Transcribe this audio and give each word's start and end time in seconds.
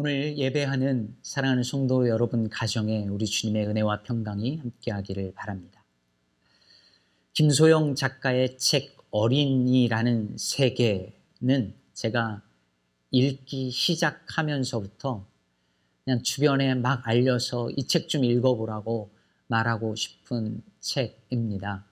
오늘 0.00 0.38
예배하는 0.38 1.16
사랑하는 1.22 1.64
성도 1.64 2.08
여러분 2.08 2.48
가정에 2.48 3.08
우리 3.08 3.26
주님의 3.26 3.66
은혜와 3.66 4.04
평강이 4.04 4.58
함께하기를 4.58 5.32
바랍니다. 5.34 5.82
김소영 7.32 7.96
작가의 7.96 8.58
책 8.58 8.96
어린이라는 9.10 10.36
세계는 10.38 11.74
제가 11.94 12.44
읽기 13.10 13.72
시작하면서부터 13.72 15.26
그냥 16.04 16.22
주변에 16.22 16.76
막 16.76 17.02
알려서 17.04 17.70
이 17.70 17.88
책 17.88 18.06
좀 18.06 18.22
읽어보라고 18.22 19.10
말하고 19.48 19.96
싶은 19.96 20.62
책입니다. 20.78 21.84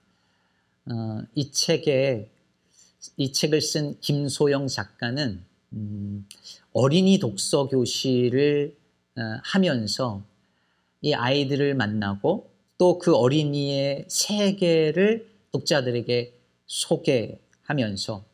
어, 0.85 1.23
이 1.35 1.51
책에 1.51 2.31
이 3.17 3.33
책을 3.33 3.59
쓴 3.59 3.99
김소영 3.99 4.67
작가는 4.69 5.43
음, 5.73 6.27
어린이 6.73 7.19
독서 7.19 7.67
교실을 7.67 8.75
어, 9.17 9.21
하면서 9.43 10.23
이 11.01 11.13
아이들을 11.13 11.75
만나고 11.75 12.49
또 12.77 12.99
그 12.99 13.15
어린이의 13.15 14.05
세계를 14.07 15.27
독자들에게 15.51 16.33
소개하면서 16.67 18.25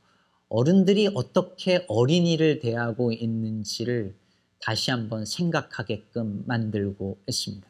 어른들이 0.50 1.10
어떻게 1.16 1.86
어린이를 1.88 2.60
대하고 2.60 3.12
있는지를 3.12 4.16
다시 4.60 4.92
한번 4.92 5.26
생각하게끔 5.26 6.44
만들고 6.46 7.20
있습니다. 7.28 7.68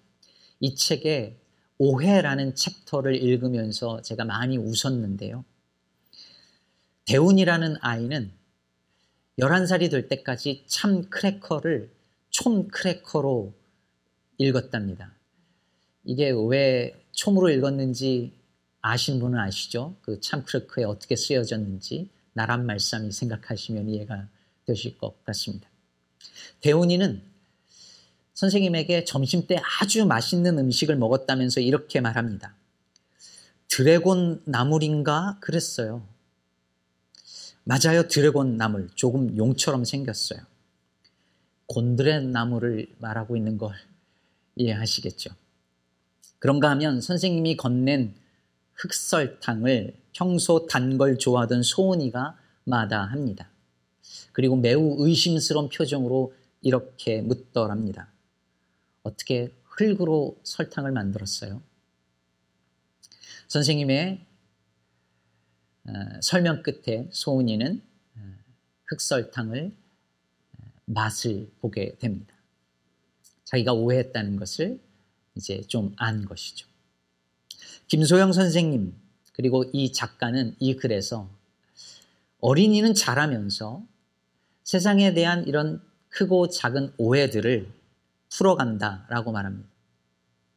이 0.59 0.75
책에 0.75 1.37
오해라는 1.77 2.55
챕터를 2.55 3.15
읽으면서 3.15 4.01
제가 4.01 4.25
많이 4.25 4.57
웃었는데요. 4.57 5.45
대운이라는 7.05 7.77
아이는 7.81 8.31
11살이 9.39 9.89
될 9.89 10.07
때까지 10.07 10.63
참 10.67 11.09
크래커를 11.09 11.89
촘 12.29 12.67
크래커로 12.67 13.53
읽었답니다. 14.37 15.13
이게 16.03 16.31
왜 16.47 16.93
촘으로 17.11 17.49
읽었는지 17.49 18.33
아시는 18.81 19.19
분은 19.19 19.39
아시죠? 19.39 19.95
그 20.01 20.19
참 20.19 20.43
크래커에 20.43 20.83
어떻게 20.83 21.15
쓰여졌는지 21.15 22.09
나랏말씀이 22.33 23.11
생각하시면 23.11 23.89
이해가 23.89 24.27
되실 24.65 24.97
것 24.97 25.23
같습니다. 25.25 25.69
대운이는 26.61 27.21
선생님에게 28.33 29.05
점심 29.05 29.47
때 29.47 29.61
아주 29.79 30.05
맛있는 30.05 30.57
음식을 30.57 30.95
먹었다면서 30.95 31.61
이렇게 31.61 32.01
말합니다. 32.01 32.55
드래곤 33.67 34.41
나물인가 34.45 35.37
그랬어요. 35.39 36.07
맞아요. 37.63 38.07
드래곤 38.07 38.57
나물. 38.57 38.89
조금 38.95 39.35
용처럼 39.37 39.85
생겼어요. 39.85 40.39
곤드레 41.67 42.19
나물을 42.19 42.87
말하고 42.99 43.37
있는 43.37 43.57
걸 43.57 43.73
이해하시겠죠. 44.55 45.31
그런가 46.39 46.69
하면 46.71 46.99
선생님이 47.01 47.55
건넨 47.57 48.13
흑설탕을 48.75 49.95
평소 50.13 50.67
단 50.67 50.97
걸 50.97 51.17
좋아하던 51.17 51.63
소은이가 51.63 52.37
마다합니다. 52.65 53.49
그리고 54.33 54.55
매우 54.55 54.95
의심스러운 54.99 55.69
표정으로 55.69 56.33
이렇게 56.61 57.21
묻더랍니다. 57.21 58.09
어떻게 59.03 59.51
흙으로 59.63 60.37
설탕을 60.43 60.91
만들었어요? 60.91 61.61
선생님의 63.47 64.19
어, 64.21 64.32
설명 66.21 66.63
끝에 66.63 67.07
소은이는 67.11 67.81
어, 68.15 68.19
흑설탕을 68.87 69.71
어, 70.57 70.63
맛을 70.85 71.49
보게 71.59 71.95
됩니다. 71.97 72.33
자기가 73.45 73.73
오해했다는 73.73 74.37
것을 74.37 74.79
이제 75.35 75.61
좀 75.67 75.93
안 75.97 76.25
것이죠. 76.25 76.67
김소영 77.87 78.33
선생님 78.33 78.93
그리고 79.33 79.63
이 79.73 79.91
작가는 79.91 80.55
이 80.59 80.75
글에서 80.75 81.29
어린이는 82.39 82.93
자라면서 82.93 83.83
세상에 84.63 85.13
대한 85.13 85.45
이런 85.47 85.81
크고 86.09 86.49
작은 86.49 86.93
오해들을 86.97 87.71
풀어간다라고 88.29 89.31
말합니다. 89.31 89.69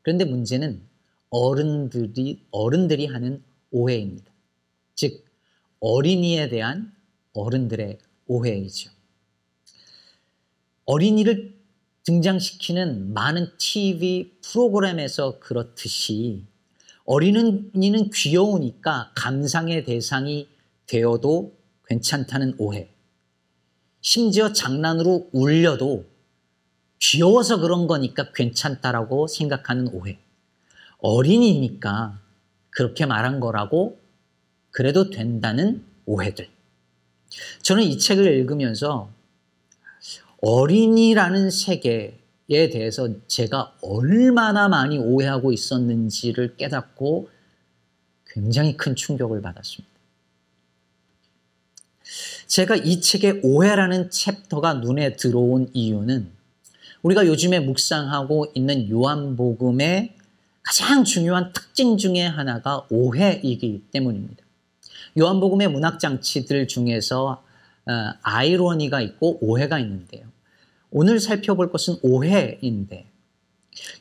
그런데 0.02 0.24
문제는 0.24 0.82
어른들이 1.30 2.46
어른들이 2.50 3.06
하는 3.06 3.42
오해입니다. 3.70 4.32
즉 4.94 5.25
어린이에 5.80 6.48
대한 6.48 6.92
어른들의 7.32 7.98
오해이죠. 8.26 8.90
어린이를 10.84 11.56
등장시키는 12.04 13.12
많은 13.12 13.50
TV 13.58 14.38
프로그램에서 14.42 15.38
그렇듯이 15.40 16.44
어린이는 17.04 18.10
귀여우니까 18.10 19.12
감상의 19.16 19.84
대상이 19.84 20.48
되어도 20.86 21.56
괜찮다는 21.86 22.54
오해. 22.58 22.90
심지어 24.00 24.52
장난으로 24.52 25.30
울려도 25.32 26.04
귀여워서 27.00 27.60
그런 27.60 27.86
거니까 27.86 28.32
괜찮다라고 28.32 29.26
생각하는 29.26 29.88
오해. 29.88 30.18
어린이니까 30.98 32.20
그렇게 32.70 33.06
말한 33.06 33.40
거라고 33.40 33.98
그래도 34.76 35.08
된다는 35.08 35.82
오해들. 36.04 36.50
저는 37.62 37.82
이 37.82 37.98
책을 37.98 38.26
읽으면서 38.26 39.10
어린이라는 40.42 41.50
세계에 41.50 42.18
대해서 42.46 43.08
제가 43.26 43.74
얼마나 43.80 44.68
많이 44.68 44.98
오해하고 44.98 45.52
있었는지를 45.52 46.56
깨닫고 46.56 47.30
굉장히 48.26 48.76
큰 48.76 48.94
충격을 48.94 49.40
받았습니다. 49.40 49.88
제가 52.46 52.76
이 52.76 53.00
책의 53.00 53.40
오해라는 53.44 54.10
챕터가 54.10 54.74
눈에 54.74 55.16
들어온 55.16 55.70
이유는 55.72 56.28
우리가 57.00 57.26
요즘에 57.26 57.60
묵상하고 57.60 58.52
있는 58.54 58.90
요한복음의 58.90 60.16
가장 60.62 61.04
중요한 61.04 61.54
특징 61.54 61.96
중의 61.96 62.28
하나가 62.28 62.86
오해이기 62.90 63.84
때문입니다. 63.90 64.45
요한복음의 65.18 65.68
문학 65.68 65.98
장치들 65.98 66.68
중에서 66.68 67.42
어, 67.86 67.92
아이러니가 68.22 69.00
있고 69.00 69.38
오해가 69.40 69.78
있는데요. 69.78 70.26
오늘 70.90 71.20
살펴볼 71.20 71.70
것은 71.70 71.96
오해인데 72.02 73.06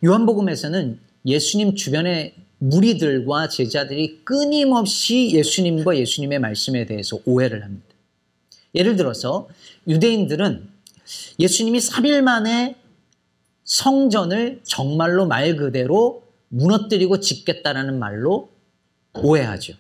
요한복음에서는 0.03 0.99
예수님 1.25 1.75
주변의 1.75 2.35
무리들과 2.57 3.49
제자들이 3.49 4.21
끊임없이 4.23 5.31
예수님과 5.33 5.97
예수님의 5.97 6.39
말씀에 6.39 6.85
대해서 6.85 7.19
오해를 7.25 7.63
합니다. 7.63 7.87
예를 8.73 8.95
들어서 8.95 9.47
유대인들은 9.87 10.69
예수님이 11.39 11.79
3일 11.79 12.21
만에 12.21 12.75
성전을 13.63 14.61
정말로 14.63 15.25
말 15.25 15.55
그대로 15.55 16.23
무너뜨리고 16.49 17.19
짓겠다라는 17.19 17.99
말로 17.99 18.49
오해하죠. 19.13 19.73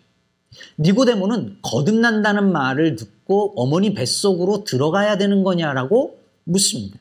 니고데모는 0.79 1.59
거듭난다는 1.61 2.51
말을 2.51 2.95
듣고 2.95 3.53
어머니 3.55 3.93
뱃속으로 3.93 4.63
들어가야 4.63 5.17
되는 5.17 5.43
거냐라고 5.43 6.19
묻습니다. 6.43 6.99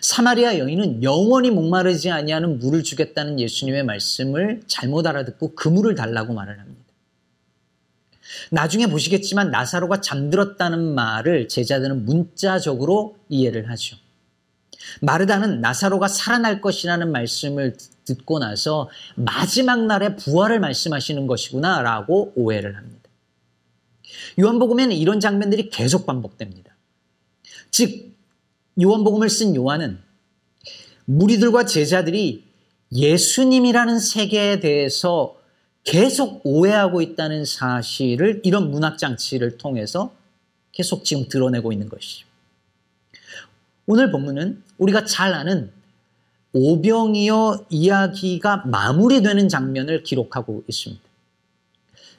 사마리아 0.00 0.58
여인은 0.58 1.02
영원히 1.02 1.50
목마르지 1.50 2.10
아니하는 2.10 2.58
물을 2.58 2.82
주겠다는 2.82 3.38
예수님의 3.40 3.84
말씀을 3.84 4.62
잘못 4.66 5.06
알아듣고 5.06 5.54
그 5.54 5.68
물을 5.68 5.94
달라고 5.94 6.34
말을 6.34 6.58
합니다. 6.58 6.80
나중에 8.50 8.86
보시겠지만 8.86 9.50
나사로가 9.50 10.00
잠들었다는 10.00 10.94
말을 10.94 11.48
제자들은 11.48 12.04
문자적으로 12.04 13.16
이해를 13.28 13.70
하죠. 13.70 13.96
마르다는 15.00 15.60
나사로가 15.60 16.08
살아날 16.08 16.60
것이라는 16.60 17.10
말씀을 17.12 17.76
듣고 18.04 18.38
나서 18.38 18.88
마지막 19.14 19.86
날에 19.86 20.16
부활을 20.16 20.60
말씀하시는 20.60 21.26
것이구나 21.26 21.82
라고 21.82 22.32
오해를 22.36 22.76
합니다. 22.76 23.00
요한복음에는 24.38 24.94
이런 24.96 25.20
장면들이 25.20 25.70
계속 25.70 26.06
반복됩니다. 26.06 26.74
즉, 27.70 28.16
요한복음을 28.80 29.28
쓴 29.28 29.54
요한은 29.54 29.98
무리들과 31.04 31.66
제자들이 31.66 32.44
예수님이라는 32.92 33.98
세계에 33.98 34.60
대해서 34.60 35.36
계속 35.84 36.40
오해하고 36.44 37.02
있다는 37.02 37.44
사실을 37.44 38.40
이런 38.44 38.70
문학장치를 38.70 39.58
통해서 39.58 40.12
계속 40.72 41.04
지금 41.04 41.28
드러내고 41.28 41.72
있는 41.72 41.88
것이죠. 41.88 42.26
오늘 43.86 44.10
본문은 44.10 44.62
우리가 44.78 45.04
잘 45.04 45.34
아는 45.34 45.72
오병이어 46.52 47.66
이야기가 47.70 48.64
마무리되는 48.66 49.48
장면을 49.48 50.02
기록하고 50.02 50.64
있습니다. 50.66 51.02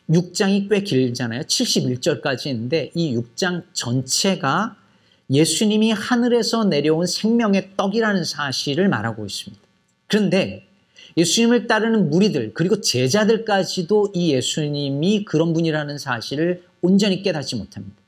6장이 0.10 0.70
꽤 0.70 0.82
길잖아요. 0.84 1.42
71절까지 1.42 2.48
있는데 2.48 2.92
이 2.94 3.16
6장 3.16 3.64
전체가 3.74 4.76
예수님이 5.30 5.92
하늘에서 5.92 6.66
내려온 6.66 7.06
생명의 7.06 7.72
떡이라는 7.78 8.26
사실을 8.26 8.90
말하고 8.90 9.26
있습니다. 9.26 9.62
그런데 10.08 10.68
예수님을 11.16 11.68
따르는 11.68 12.10
무리들 12.10 12.54
그리고 12.54 12.82
제자들까지도 12.82 14.12
이 14.14 14.34
예수님이 14.34 15.24
그런 15.24 15.54
분이라는 15.54 15.98
사실을 15.98 16.64
온전히 16.82 17.22
깨닫지 17.24 17.56
못합니다. 17.56 18.01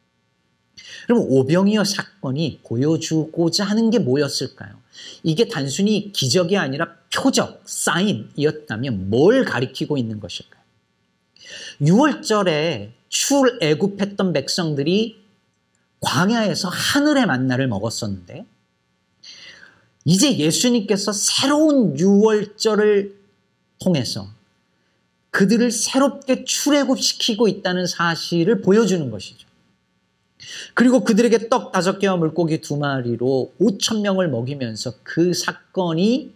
그럼 1.06 1.20
오병이어 1.22 1.84
사건이 1.84 2.62
보여주고자 2.64 3.64
하는 3.64 3.90
게 3.90 4.00
뭐였을까요? 4.00 4.82
이게 5.24 5.48
단순히 5.48 6.12
기적이 6.12 6.58
아니라 6.58 6.96
표적, 7.14 7.64
사인이었다면 7.66 9.10
뭘 9.10 9.46
가리키고 9.46 9.98
있는 9.98 10.20
것일까요? 10.20 10.64
6월절에 11.82 12.92
출애굽했던 13.10 14.34
백성들이 14.34 15.24
광야에서 16.00 16.70
하늘의 16.70 17.26
만나를 17.26 17.68
먹었었는데 17.68 18.46
이제 20.06 20.38
예수님께서 20.38 21.14
새로운 21.14 21.96
6월절을 21.96 23.14
통해서 23.80 24.28
그들을 25.30 25.72
새롭게 25.72 26.44
출애굽시키고 26.44 27.48
있다는 27.48 27.88
사실을 27.88 28.62
보여주는 28.62 29.10
것이죠. 29.10 29.48
그리고 30.74 31.04
그들에게 31.04 31.50
떡 31.50 31.72
다섯 31.72 32.00
개와 32.00 32.18
물고기 32.18 32.62
두 32.62 32.78
마리로 32.78 33.54
5천 33.60 34.02
명을 34.02 34.30
먹이면서 34.30 34.94
그 35.04 35.34
사건이 35.34 36.34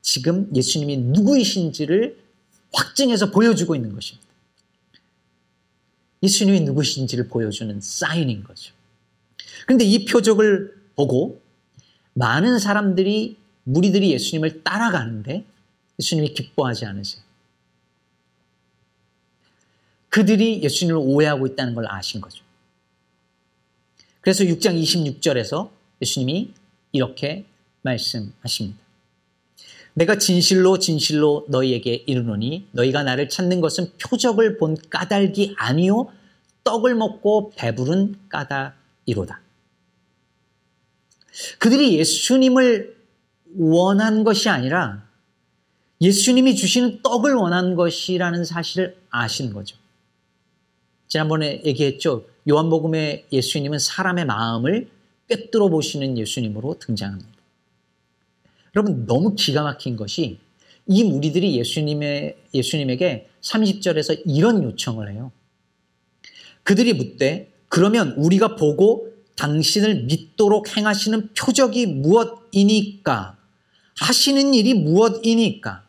지금 0.00 0.50
예수님이 0.54 0.96
누구이신지를 0.98 2.18
확증해서 2.72 3.30
보여주고 3.30 3.74
있는 3.74 3.92
것입니다. 3.94 4.26
예수님이 6.22 6.60
누구신지를 6.62 7.28
보여주는 7.28 7.80
사인인 7.80 8.42
거죠. 8.44 8.72
그런데 9.66 9.84
이 9.84 10.04
표적을 10.04 10.76
보고 10.96 11.40
많은 12.14 12.58
사람들이 12.58 13.36
무리들이 13.64 14.12
예수님을 14.12 14.64
따라가는데 14.64 15.44
예수님이 16.00 16.34
기뻐하지 16.34 16.86
않으세요. 16.86 17.22
그들이 20.08 20.62
예수님을 20.62 21.00
오해하고 21.04 21.46
있다는 21.46 21.74
걸 21.74 21.86
아신 21.88 22.20
거죠. 22.20 22.42
그래서 24.28 24.44
6장 24.44 24.78
26절에서 24.78 25.70
예수님이 26.02 26.52
이렇게 26.92 27.46
말씀하십니다. 27.80 28.78
내가 29.94 30.18
진실로 30.18 30.78
진실로 30.78 31.46
너희에게 31.48 32.04
이르노니 32.06 32.66
너희가 32.72 33.04
나를 33.04 33.30
찾는 33.30 33.62
것은 33.62 33.90
표적을 33.96 34.58
본 34.58 34.76
까닭이 34.90 35.54
아니요 35.56 36.12
떡을 36.62 36.94
먹고 36.94 37.54
배부른 37.56 38.16
까닭이로다. 38.28 39.40
그들이 41.58 41.98
예수님을 41.98 42.98
원한 43.56 44.24
것이 44.24 44.50
아니라 44.50 45.08
예수님이 46.02 46.54
주시는 46.54 47.00
떡을 47.02 47.32
원한 47.32 47.76
것이라는 47.76 48.44
사실을 48.44 48.94
아시는 49.08 49.54
거죠. 49.54 49.78
지난번에 51.08 51.62
얘기했죠. 51.64 52.26
요한복음의 52.48 53.26
예수님은 53.32 53.78
사람의 53.78 54.26
마음을 54.26 54.88
꿰뚫어 55.28 55.68
보시는 55.68 56.16
예수님으로 56.16 56.78
등장합니다. 56.78 57.30
여러분 58.76 59.06
너무 59.06 59.34
기가 59.34 59.62
막힌 59.62 59.96
것이 59.96 60.38
이 60.86 61.04
무리들이 61.04 61.58
예수님의 61.58 62.36
예수님에게 62.54 63.28
30절에서 63.40 64.22
이런 64.24 64.62
요청을 64.62 65.12
해요. 65.12 65.32
그들이 66.62 66.94
묻되 66.94 67.52
그러면 67.68 68.12
우리가 68.12 68.56
보고 68.56 69.08
당신을 69.36 70.04
믿도록 70.04 70.76
행하시는 70.76 71.30
표적이 71.34 71.86
무엇이니까? 71.86 73.38
하시는 73.98 74.54
일이 74.54 74.74
무엇이니까? 74.74 75.84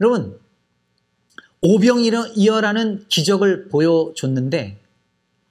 여러분, 0.00 0.39
오병이어라는 1.62 3.06
기적을 3.08 3.68
보여줬는데, 3.68 4.80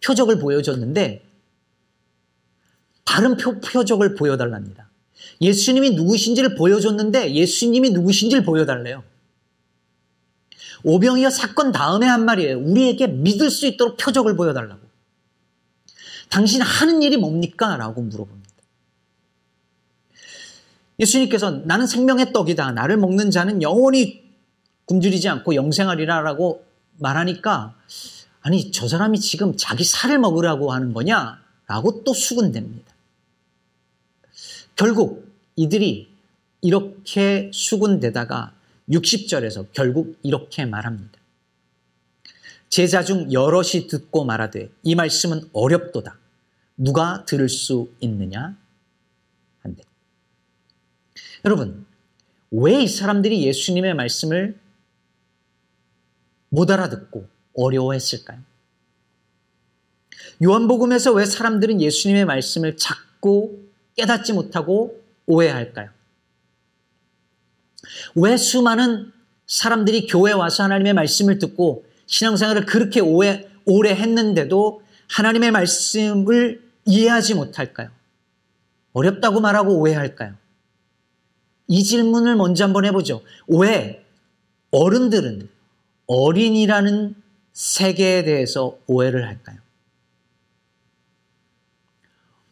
표적을 0.04 0.40
보여줬는데, 0.40 1.26
다른 3.06 3.38
표, 3.38 3.60
표적을 3.60 4.16
보여달랍니다. 4.16 4.90
예수님이 5.42 5.92
누구신지를 5.92 6.56
보여줬는데, 6.56 7.34
예수님이 7.36 7.92
누구신지를 7.92 8.44
보여달래요. 8.44 9.04
오병이어 10.84 11.30
사건 11.30 11.72
다음에 11.72 12.08
한 12.08 12.26
말이에요. 12.26 12.60
우리에게 12.60 13.08
믿을 13.08 13.50
수 13.50 13.68
있도록 13.68 13.98
표적을 13.98 14.36
보여달라고. 14.36 14.80
당신 16.30 16.62
하는 16.62 17.02
일이 17.02 17.18
뭡니까? 17.18 17.76
라고 17.78 18.02
물어봅니다. 18.02 18.50
예수님께서 21.00 21.52
나는 21.66 21.88
생명의 21.88 22.34
떡이다. 22.34 22.72
나를 22.74 22.98
먹는 22.98 23.32
자는 23.32 23.62
영원히 23.62 24.29
굶주리지 24.90 25.30
않고 25.30 25.54
영생하리라 25.54 26.22
라고 26.22 26.66
말하니까 26.98 27.76
아니 28.42 28.72
저 28.72 28.88
사람이 28.88 29.20
지금 29.20 29.56
자기 29.56 29.84
살을 29.84 30.18
먹으라고 30.18 30.72
하는 30.74 30.94
거냐? 30.94 31.40
라고 31.68 32.04
또 32.04 32.14
수군됩니다. 32.14 32.92
결국 34.76 35.32
이들이 35.56 36.10
이렇게 36.62 37.52
수군되다가 37.54 38.54
60절에서 38.90 39.68
결국 39.74 40.18
이렇게 40.24 40.66
말합니다. 40.66 41.20
제자 42.70 43.04
중 43.04 43.32
여럿이 43.32 43.88
듣고 43.88 44.26
말하되 44.26 44.72
이 44.84 44.96
말씀은 44.96 45.50
어렵도다. 45.54 46.18
누가 46.78 47.26
들을 47.26 47.48
수 47.48 47.92
있느냐? 48.00 48.58
한데. 49.62 49.84
여러분, 51.46 51.86
왜 52.52 52.82
이 52.82 52.88
사람들이 52.88 53.46
예수님의 53.46 53.94
말씀을 53.94 54.60
못 56.50 56.70
알아듣고 56.70 57.28
어려워했을까요? 57.56 58.40
요한복음에서 60.44 61.12
왜 61.14 61.26
사람들은 61.26 61.82
예수님의 61.82 62.26
말씀을 62.26 62.78
자꾸 62.78 63.60
깨닫지 63.96 64.34
못하고 64.34 65.02
오해할까요? 65.26 65.90
왜 68.16 68.38
수많은 68.38 69.12
사람들이 69.48 70.08
교회 70.08 70.32
와서 70.32 70.64
하나님의 70.64 70.94
말씀을 70.94 71.40
듣고 71.40 71.86
신앙생활을 72.06 72.66
그렇게 72.66 73.00
오래, 73.00 73.50
오래 73.66 73.92
했는데도 73.92 74.82
하나님의 75.10 75.52
말씀을 75.52 76.64
이해하지 76.86 77.36
못할까요? 77.36 77.90
어렵다고 78.94 79.40
말하고 79.42 79.80
오해할까요? 79.80 80.36
이 81.68 81.84
질문을 81.84 82.36
먼저 82.36 82.64
한번 82.64 82.86
해보죠. 82.86 83.22
왜 83.48 84.06
어른들은 84.72 85.50
어린이라는 86.10 87.16
세계에 87.54 88.24
대해서 88.24 88.80
오해를 88.88 89.28
할까요? 89.28 89.60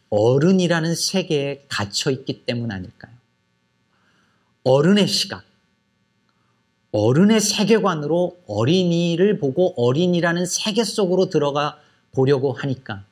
어른이라는 0.10 0.94
세계에 0.94 1.66
갇혀 1.68 2.12
있기 2.12 2.46
때문 2.46 2.72
아닐까요? 2.72 3.12
어른의 4.64 5.08
시각, 5.08 5.44
어른의 6.92 7.42
세계관으로 7.42 8.44
어린이를 8.46 9.40
보고 9.40 9.74
어린이라는 9.76 10.46
세계 10.46 10.84
속으로 10.84 11.30
들어가 11.30 11.80
보려고 12.12 12.54
하니까 12.54 13.06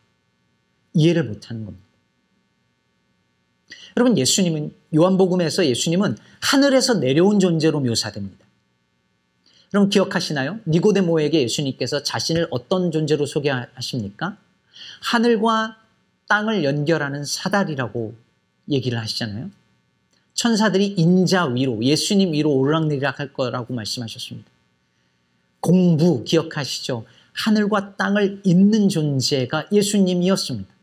이해를 0.93 1.23
못하는 1.23 1.65
겁니다. 1.65 1.85
여러분 3.97 4.15
예수님은 4.15 4.75
요한복음에서 4.93 5.65
예수님은 5.65 6.17
하늘에서 6.41 6.95
내려온 6.95 7.39
존재로 7.39 7.79
묘사됩니다. 7.79 8.44
여러분 9.75 9.89
기억하시나요? 9.89 10.61
니고데모에게 10.67 11.41
예수님께서 11.41 12.01
자신을 12.01 12.47
어떤 12.49 12.91
존재로 12.91 13.25
소개하십니까? 13.25 14.37
하늘과 15.01 15.75
땅을 16.29 16.63
연결하는 16.63 17.25
사다리라고 17.25 18.15
얘기를 18.69 18.97
하시잖아요. 18.97 19.51
천사들이 20.33 20.95
인자 20.95 21.47
위로, 21.47 21.83
예수님 21.83 22.31
위로 22.31 22.53
오르락내리락 22.53 23.19
할 23.19 23.33
거라고 23.33 23.73
말씀하셨습니다. 23.73 24.49
공부 25.59 26.23
기억하시죠? 26.23 27.05
하늘과 27.33 27.97
땅을 27.97 28.43
잇는 28.45 28.87
존재가 28.87 29.67
예수님이었습니다. 29.73 30.73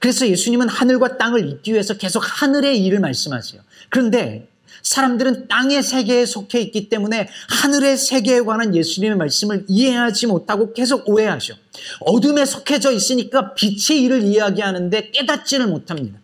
그래서 0.00 0.26
예수님은 0.26 0.70
하늘과 0.70 1.18
땅을 1.18 1.46
잇기 1.46 1.74
위해서 1.74 1.92
계속 1.98 2.20
하늘의 2.20 2.82
일을 2.86 3.00
말씀하세요. 3.00 3.60
그런데 3.90 4.48
사람들은 4.82 5.48
땅의 5.48 5.82
세계에 5.82 6.26
속해 6.26 6.60
있기 6.60 6.88
때문에 6.88 7.28
하늘의 7.48 7.96
세계에 7.96 8.40
관한 8.40 8.74
예수님의 8.74 9.16
말씀을 9.16 9.64
이해하지 9.68 10.26
못하고 10.26 10.72
계속 10.72 11.08
오해하죠. 11.08 11.54
어둠에 12.00 12.44
속해져 12.44 12.92
있으니까 12.92 13.54
빛의 13.54 14.02
일을 14.02 14.22
이야기하는데 14.22 15.10
깨닫지를 15.10 15.66
못합니다. 15.66 16.20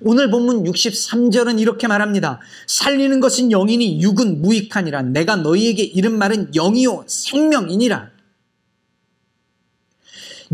오늘 0.00 0.30
본문 0.30 0.64
63절은 0.64 1.60
이렇게 1.60 1.86
말합니다. 1.86 2.40
살리는 2.66 3.20
것은 3.20 3.50
영이니 3.50 4.00
육은 4.02 4.40
무익하니라. 4.42 5.02
내가 5.02 5.36
너희에게 5.36 5.82
이른 5.82 6.18
말은 6.18 6.52
영이요 6.52 7.04
생명이니라. 7.06 8.15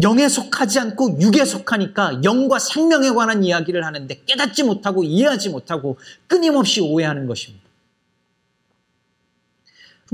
영에 0.00 0.28
속하지 0.28 0.78
않고 0.78 1.20
육에 1.20 1.44
속하니까 1.44 2.22
영과 2.24 2.58
생명에 2.58 3.10
관한 3.10 3.44
이야기를 3.44 3.84
하는데 3.84 4.22
깨닫지 4.24 4.62
못하고 4.62 5.04
이해하지 5.04 5.50
못하고 5.50 5.98
끊임없이 6.26 6.80
오해하는 6.80 7.26
것입니다. 7.26 7.62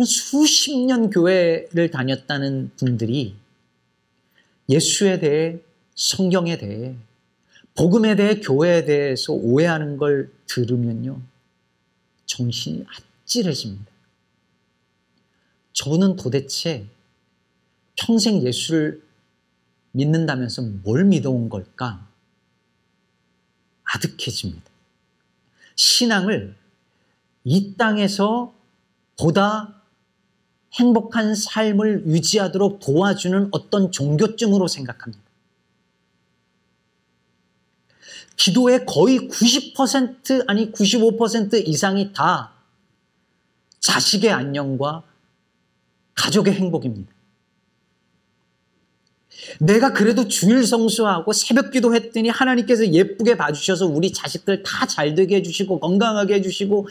수십 0.05 0.77
년 0.87 1.11
교회를 1.11 1.91
다녔다는 1.91 2.71
분들이 2.77 3.37
예수에 4.69 5.19
대해 5.19 5.59
성경에 5.95 6.59
대해 6.59 6.95
복음에 7.75 8.17
대해 8.17 8.41
교회에 8.41 8.85
대해서 8.85 9.33
오해하는 9.33 9.97
걸 9.97 10.33
들으면요. 10.47 11.21
정신이 12.27 12.85
아찔해집니다. 13.25 13.87
저는 15.73 16.17
도대체 16.17 16.87
평생 17.97 18.43
예수를 18.43 19.08
믿는다면서 19.99 20.63
뭘 20.85 21.05
믿어온 21.05 21.49
걸까? 21.49 22.07
아득해집니다. 23.83 24.63
신앙을 25.75 26.57
이 27.45 27.75
땅에서 27.77 28.55
보다 29.19 29.75
행복한 30.75 31.35
삶을 31.35 32.07
유지하도록 32.07 32.79
도와주는 32.81 33.49
어떤 33.51 33.91
종교증으로 33.91 34.69
생각합니다. 34.69 35.23
기도의 38.37 38.87
거의 38.87 39.19
90% 39.29 40.45
아니 40.47 40.71
95% 40.71 41.67
이상이 41.67 42.13
다 42.13 42.53
자식의 43.81 44.31
안녕과 44.31 45.03
가족의 46.15 46.55
행복입니다. 46.55 47.18
내가 49.61 49.93
그래도 49.93 50.27
주일 50.29 50.67
성수하고 50.67 51.33
새벽 51.33 51.71
기도 51.71 51.95
했더니 51.95 52.29
하나님께서 52.29 52.87
예쁘게 52.93 53.37
봐주셔서 53.37 53.87
우리 53.87 54.13
자식들 54.13 54.63
다 54.63 54.87
잘 54.87 55.15
되게 55.15 55.37
해주시고 55.37 55.81
건강하게 55.81 56.35
해주시고 56.35 56.89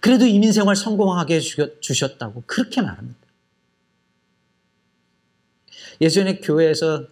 그래도 0.00 0.26
이민생활 0.26 0.76
성공하게 0.76 1.36
해주셨다고 1.36 2.44
그렇게 2.46 2.80
말합니다. 2.82 3.18
예전에 6.00 6.40
교회에서 6.40 7.06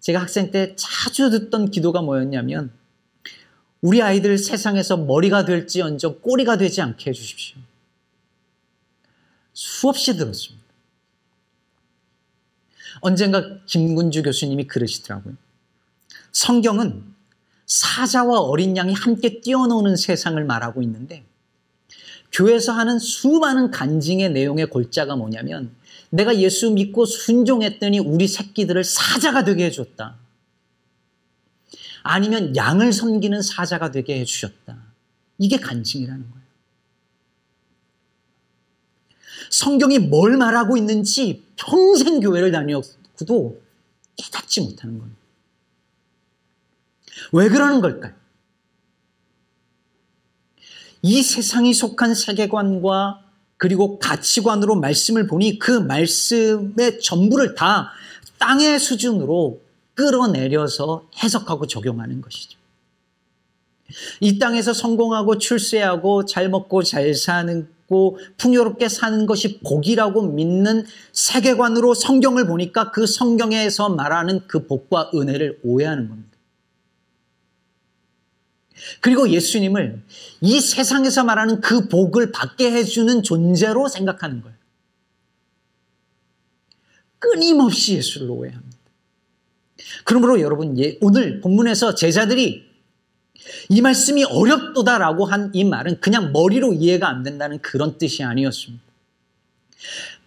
제가 0.00 0.20
학생 0.20 0.50
때 0.50 0.74
자주 0.76 1.30
듣던 1.30 1.70
기도가 1.70 2.02
뭐였냐면 2.02 2.72
우리 3.80 4.02
아이들 4.02 4.38
세상에서 4.38 4.96
머리가 4.96 5.44
될지언정 5.44 6.20
꼬리가 6.20 6.56
되지 6.56 6.80
않게 6.80 7.10
해주십시오. 7.10 7.58
수없이 9.52 10.16
들었습니다. 10.16 10.67
언젠가 13.00 13.42
김군주 13.66 14.22
교수님이 14.22 14.66
그러시더라고요. 14.66 15.34
성경은 16.32 17.04
사자와 17.66 18.40
어린 18.40 18.76
양이 18.76 18.94
함께 18.94 19.40
뛰어노는 19.40 19.96
세상을 19.96 20.42
말하고 20.44 20.82
있는데 20.82 21.24
교회에서 22.32 22.72
하는 22.72 22.98
수많은 22.98 23.70
간증의 23.70 24.32
내용의 24.32 24.70
골자가 24.70 25.16
뭐냐면 25.16 25.74
내가 26.10 26.36
예수 26.38 26.70
믿고 26.70 27.04
순종했더니 27.04 27.98
우리 27.98 28.28
새끼들을 28.28 28.84
사자가 28.84 29.44
되게 29.44 29.66
해줬다. 29.66 30.16
아니면 32.02 32.56
양을 32.56 32.92
섬기는 32.92 33.42
사자가 33.42 33.90
되게 33.90 34.20
해주셨다. 34.20 34.78
이게 35.38 35.58
간증이라는 35.58 36.30
거예요. 36.30 36.37
성경이 39.50 39.98
뭘 39.98 40.36
말하고 40.36 40.76
있는지 40.76 41.44
평생 41.56 42.20
교회를 42.20 42.52
다녔고도 42.52 43.60
깨닫지 44.16 44.60
못하는 44.62 44.98
거예요. 44.98 45.12
왜 47.32 47.48
그러는 47.48 47.80
걸까요? 47.80 48.12
이 51.02 51.22
세상이 51.22 51.74
속한 51.74 52.14
세계관과 52.14 53.24
그리고 53.56 53.98
가치관으로 53.98 54.76
말씀을 54.76 55.26
보니 55.26 55.58
그 55.58 55.72
말씀의 55.72 57.00
전부를 57.00 57.54
다 57.54 57.92
땅의 58.38 58.78
수준으로 58.78 59.60
끌어내려서 59.94 61.08
해석하고 61.22 61.66
적용하는 61.66 62.20
것이죠. 62.20 62.56
이 64.20 64.38
땅에서 64.38 64.72
성공하고 64.72 65.38
출세하고 65.38 66.24
잘 66.24 66.48
먹고 66.48 66.82
잘 66.82 67.14
사는 67.14 67.68
고 67.88 68.18
풍요롭게 68.36 68.88
사는 68.88 69.24
것이 69.24 69.60
복이라고 69.60 70.22
믿는 70.32 70.84
세계관으로 71.12 71.94
성경을 71.94 72.46
보니까 72.46 72.90
그 72.90 73.06
성경에서 73.06 73.88
말하는 73.88 74.46
그 74.46 74.66
복과 74.66 75.12
은혜를 75.14 75.60
오해하는 75.64 76.08
겁니다. 76.08 76.28
그리고 79.00 79.30
예수님을 79.30 80.02
이 80.42 80.60
세상에서 80.60 81.24
말하는 81.24 81.62
그 81.62 81.88
복을 81.88 82.30
받게 82.30 82.70
해주는 82.72 83.22
존재로 83.22 83.88
생각하는 83.88 84.42
거예요. 84.42 84.56
끊임없이 87.18 87.94
예수를 87.94 88.30
오해합니다. 88.30 88.76
그러므로 90.04 90.40
여러분, 90.40 90.78
예, 90.78 90.98
오늘 91.00 91.40
본문에서 91.40 91.94
제자들이 91.94 92.67
이 93.68 93.80
말씀이 93.80 94.24
어렵도다라고 94.24 95.26
한 95.26 95.50
이 95.54 95.64
말은 95.64 96.00
그냥 96.00 96.32
머리로 96.32 96.74
이해가 96.74 97.08
안 97.08 97.22
된다는 97.22 97.58
그런 97.60 97.98
뜻이 97.98 98.22
아니었습니다. 98.22 98.82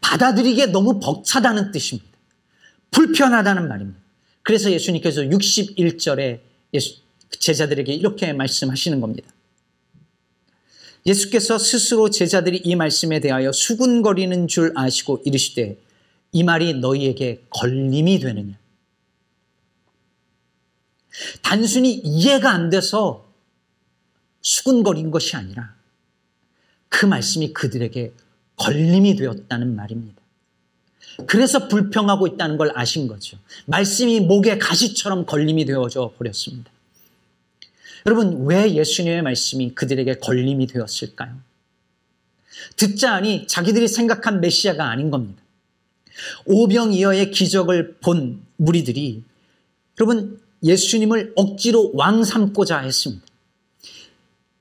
받아들이기에 0.02 0.68
너무 0.68 1.00
벅차다는 1.00 1.72
뜻입니다. 1.72 2.10
불편하다는 2.92 3.68
말입니다. 3.68 4.00
그래서 4.44 4.72
예수님께서 4.72 5.22
61절에 5.22 6.40
예수, 6.74 6.96
제자들에게 7.30 7.94
이렇게 7.94 8.34
말씀하시는 8.34 9.00
겁니다. 9.00 9.30
예수께서 11.06 11.58
스스로 11.58 12.10
제자들이 12.10 12.58
이 12.64 12.76
말씀에 12.76 13.20
대하여 13.20 13.52
수군거리는 13.52 14.48
줄 14.48 14.74
아시고 14.76 15.22
이르시되 15.26 15.78
이 16.32 16.44
말이 16.44 16.76
너희에게 16.76 17.44
걸림이 17.50 18.20
되느냐? 18.20 18.61
단순히 21.42 21.94
이해가 21.94 22.52
안 22.52 22.70
돼서 22.70 23.28
수군거린 24.42 25.12
것이 25.12 25.36
아니라 25.36 25.76
그 26.90 27.06
말씀이 27.06 27.54
그들에게 27.54 28.14
걸림이 28.58 29.16
되었다는 29.16 29.76
말입니다. 29.76 30.22
그래서 31.28 31.68
불평하고 31.68 32.28
있다는 32.28 32.58
걸 32.58 32.72
아신 32.76 33.08
거죠. 33.08 33.38
말씀이 33.66 34.20
목에 34.22 34.58
가시처럼 34.58 35.26
걸림이 35.26 35.66
되어져 35.66 36.14
버렸습니다. 36.18 36.72
여러분, 38.06 38.46
왜 38.46 38.74
예수님의 38.74 39.22
말씀이 39.22 39.76
그들에게 39.76 40.16
걸림이 40.16 40.68
되었을까요? 40.68 41.40
듣자 42.76 43.16
하니 43.16 43.48
자기들이 43.48 43.88
생각한 43.88 44.42
메시아가 44.42 44.90
아닌 44.90 45.12
겁니다. 45.12 45.42
오병이어의 46.46 47.32
기적을 47.32 47.98
본 48.02 48.44
무리들이 48.58 49.24
여러분 50.00 50.40
예수님을 50.64 51.34
억지로 51.36 51.92
왕 51.94 52.24
삼고자 52.24 52.80
했습니다. 52.80 53.26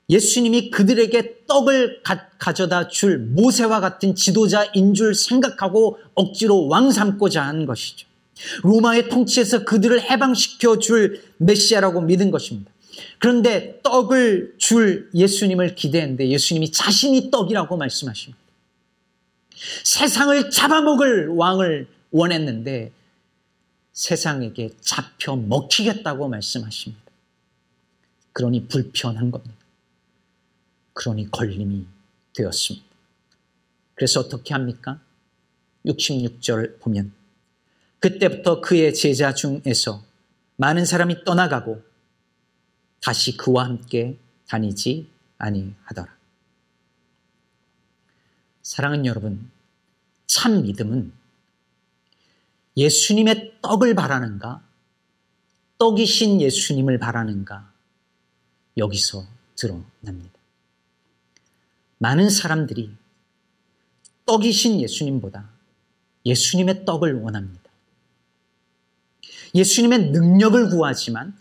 예수님이 0.09 0.71
그들에게 0.71 1.45
떡을 1.47 2.01
가, 2.03 2.53
져다줄 2.53 3.17
모세와 3.19 3.79
같은 3.79 4.13
지도자인 4.13 4.93
줄 4.93 5.15
생각하고 5.15 5.97
억지로 6.15 6.67
왕 6.67 6.91
삼고자 6.91 7.41
한 7.41 7.65
것이죠. 7.65 8.07
로마의 8.63 9.09
통치에서 9.09 9.63
그들을 9.63 10.01
해방시켜 10.01 10.79
줄 10.79 11.21
메시아라고 11.37 12.01
믿은 12.01 12.31
것입니다. 12.31 12.71
그런데 13.19 13.79
떡을 13.83 14.55
줄 14.57 15.09
예수님을 15.13 15.75
기대했는데 15.75 16.27
예수님이 16.27 16.71
자신이 16.71 17.31
떡이라고 17.31 17.77
말씀하십니다. 17.77 18.37
세상을 19.83 20.49
잡아먹을 20.49 21.29
왕을 21.29 21.87
원했는데 22.11 22.91
세상에게 23.93 24.77
잡혀 24.79 25.35
먹히겠다고 25.35 26.27
말씀하십니다. 26.29 27.03
그러니 28.33 28.67
불편한 28.67 29.31
겁니다. 29.31 29.55
그러니 30.93 31.29
걸림이 31.29 31.85
되었습니다. 32.33 32.85
그래서 33.95 34.21
어떻게 34.21 34.53
합니까? 34.53 35.01
66절 35.85 36.79
보면 36.79 37.13
그때부터 37.99 38.61
그의 38.61 38.93
제자 38.93 39.33
중에서 39.33 40.03
많은 40.55 40.85
사람이 40.85 41.23
떠나가고 41.23 41.83
다시 43.01 43.35
그와 43.35 43.65
함께 43.65 44.17
다니지 44.47 45.09
아니하더라. 45.37 46.15
사랑하는 48.61 49.05
여러분, 49.05 49.51
참 50.27 50.61
믿음은 50.61 51.11
예수님의 52.77 53.59
떡을 53.61 53.95
바라는가? 53.95 54.61
떡이신 55.77 56.41
예수님을 56.41 56.99
바라는가? 56.99 57.71
여기서 58.77 59.25
드러납니다. 59.55 60.39
많은 61.97 62.29
사람들이 62.29 62.91
떡이신 64.25 64.79
예수님보다 64.81 65.49
예수님의 66.25 66.85
떡을 66.85 67.15
원합니다. 67.21 67.61
예수님의 69.53 70.11
능력을 70.11 70.69
구하지만 70.69 71.37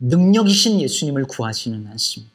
능력이신 0.00 0.80
예수님을 0.80 1.24
구하지는 1.24 1.86
않습니다. 1.88 2.32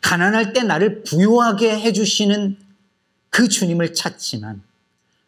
가난할 0.00 0.52
때 0.52 0.62
나를 0.62 1.02
부유하게 1.02 1.78
해주시는 1.80 2.58
그 3.30 3.48
주님을 3.48 3.94
찾지만 3.94 4.62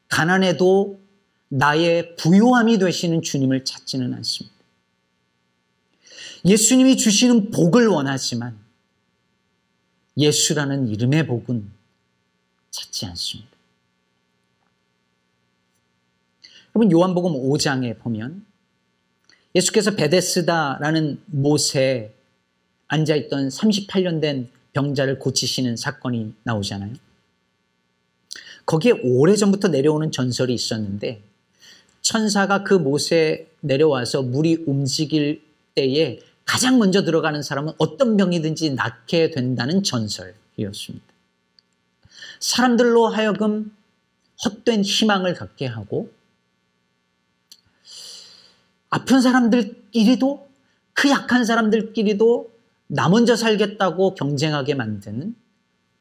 가난해도 0.09 1.04
나의 1.49 2.17
부유함이 2.17 2.79
되시는 2.79 3.23
주님을 3.23 3.65
찾지는 3.65 4.13
않습니다. 4.15 4.55
예수님이 6.45 6.97
주시는 6.97 7.51
복을 7.51 7.87
원하지만 7.87 8.59
예수라는 10.17 10.89
이름의 10.89 11.27
복은 11.27 11.71
찾지 12.71 13.07
않습니다. 13.07 13.51
여러분 16.75 16.91
요한복음 16.91 17.33
5장에 17.33 17.99
보면 18.01 18.45
예수께서 19.55 19.95
베데스다라는 19.95 21.23
못에 21.27 22.15
앉아 22.89 23.15
있던 23.15 23.49
38년 23.49 24.21
된 24.21 24.51
병자를 24.73 25.21
고치시는 25.21 25.77
사건이 25.77 26.35
나오잖아요. 26.43 26.95
거기에 28.67 28.93
오래전부터 29.03 29.69
내려오는 29.69 30.11
전설이 30.11 30.53
있었는데 30.53 31.23
천사가 32.05 32.65
그 32.65 32.75
못에 32.75 33.51
내려와서 33.61 34.23
물이 34.23 34.65
움직일 34.67 35.43
때에 35.75 36.21
가장 36.45 36.79
먼저 36.79 37.03
들어가는 37.03 37.43
사람은 37.43 37.73
어떤 37.79 38.19
병이든지 38.19 38.75
낫게 38.75 39.31
된다는 39.31 39.83
전설이었습니다. 39.83 41.07
사람들로 42.41 43.09
하여금 43.09 43.75
헛된 44.45 44.83
희망을 44.83 45.33
갖게 45.33 45.67
하고 45.67 46.13
아픈 48.91 49.23
사람들끼리도 49.23 50.47
그 50.93 51.09
약한 51.09 51.47
사람들끼리도 51.47 52.53
나 52.87 53.09
먼저 53.09 53.35
살겠다고 53.35 54.15
경쟁하게 54.15 54.75
만드는 54.75 55.35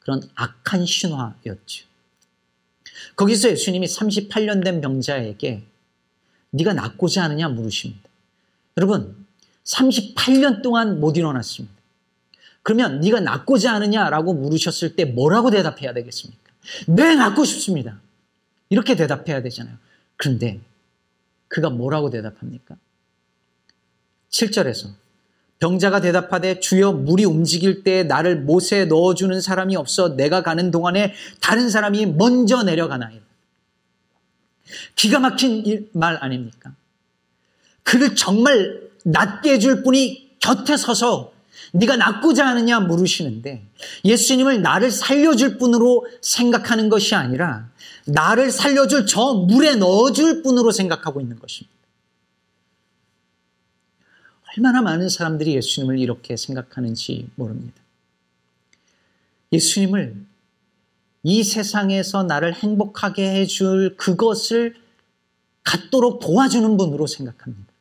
그런 0.00 0.20
악한 0.34 0.84
신화였죠. 0.84 1.86
거기서 3.16 3.48
예수님이 3.52 3.86
38년 3.86 4.62
된 4.62 4.82
병자에게 4.82 5.64
네가 6.54 6.72
낫고자 6.72 7.24
하느냐 7.24 7.48
물으십니다. 7.48 8.08
여러분 8.76 9.26
38년 9.64 10.62
동안 10.62 11.00
못 11.00 11.16
일어났습니다. 11.16 11.74
그러면 12.62 13.00
네가 13.00 13.20
낫고자 13.20 13.74
하느냐라고 13.74 14.34
물으셨을 14.34 14.96
때 14.96 15.04
뭐라고 15.04 15.50
대답해야 15.50 15.92
되겠습니까? 15.92 16.52
네, 16.86 17.14
낫고 17.14 17.44
싶습니다. 17.44 18.00
이렇게 18.70 18.96
대답해야 18.96 19.42
되잖아요. 19.42 19.76
그런데 20.16 20.60
그가 21.48 21.70
뭐라고 21.70 22.10
대답합니까? 22.10 22.76
7절에서 24.30 24.88
병자가 25.58 26.00
대답하되 26.00 26.60
주여 26.60 26.92
물이 26.92 27.24
움직일 27.24 27.84
때 27.84 28.02
나를 28.02 28.40
못에 28.40 28.86
넣어주는 28.86 29.40
사람이 29.40 29.76
없어 29.76 30.16
내가 30.16 30.42
가는 30.42 30.70
동안에 30.70 31.14
다른 31.40 31.68
사람이 31.68 32.06
먼저 32.06 32.62
내려가나이다. 32.62 33.24
기가 34.96 35.18
막힌 35.18 35.88
말 35.92 36.16
아닙니까? 36.22 36.74
그를 37.82 38.14
정말 38.14 38.80
낫게 39.04 39.54
해줄 39.54 39.82
분이 39.82 40.36
곁에 40.40 40.76
서서 40.76 41.32
네가 41.72 41.96
낫고자 41.96 42.46
하느냐 42.46 42.80
물으시는데 42.80 43.66
예수님을 44.04 44.62
나를 44.62 44.90
살려줄 44.90 45.58
분으로 45.58 46.06
생각하는 46.20 46.88
것이 46.88 47.14
아니라 47.14 47.68
나를 48.06 48.50
살려줄 48.50 49.06
저 49.06 49.34
물에 49.34 49.76
넣어줄 49.76 50.42
분으로 50.42 50.70
생각하고 50.70 51.20
있는 51.20 51.38
것입니다. 51.38 51.74
얼마나 54.56 54.82
많은 54.82 55.08
사람들이 55.08 55.56
예수님을 55.56 55.98
이렇게 55.98 56.36
생각하는지 56.36 57.28
모릅니다. 57.34 57.74
예수님을 59.52 60.24
이 61.24 61.42
세상에서 61.42 62.22
나를 62.24 62.54
행복하게 62.54 63.34
해줄 63.34 63.96
그것을 63.96 64.76
갖도록 65.64 66.20
도와주는 66.20 66.76
분으로 66.76 67.06
생각합니다. 67.06 67.72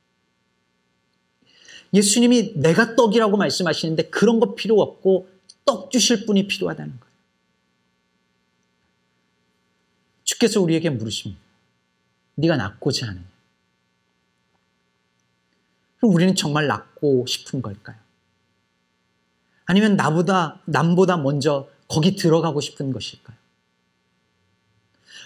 예수님이 1.94 2.54
내가 2.56 2.96
떡이라고 2.96 3.36
말씀하시는데 3.36 4.10
그런 4.10 4.40
거 4.40 4.56
필요 4.56 4.82
없고 4.82 5.28
떡 5.66 5.92
주실 5.92 6.26
분이 6.26 6.48
필요하다는 6.48 7.00
거예요. 7.00 7.14
주께서 10.24 10.62
우리에게 10.62 10.90
물으십니다. 10.90 11.42
네가 12.36 12.56
낫고자 12.56 13.08
하느냐? 13.08 13.26
그럼 15.98 16.16
우리는 16.16 16.34
정말 16.34 16.68
낫고 16.68 17.26
싶은 17.28 17.62
걸까요? 17.62 17.98
아니면 19.66 19.98
나보다, 19.98 20.62
남보다 20.66 21.18
먼저 21.18 21.70
거기 21.88 22.16
들어가고 22.16 22.62
싶은 22.62 22.92
것일까요? 22.92 23.36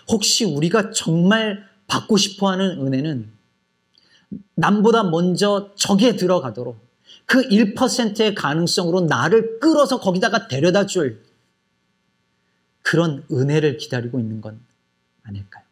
혹시 0.09 0.45
우리가 0.45 0.91
정말 0.91 1.67
받고 1.87 2.17
싶어 2.17 2.49
하는 2.51 2.85
은혜는 2.85 3.31
남보다 4.55 5.03
먼저 5.03 5.71
저기에 5.75 6.15
들어가도록 6.15 6.77
그 7.25 7.41
1%의 7.47 8.35
가능성으로 8.35 9.01
나를 9.01 9.59
끌어서 9.59 9.99
거기다가 9.99 10.47
데려다 10.47 10.85
줄 10.85 11.23
그런 12.81 13.25
은혜를 13.31 13.77
기다리고 13.77 14.19
있는 14.19 14.39
건 14.39 14.61
아닐까요? 15.23 15.63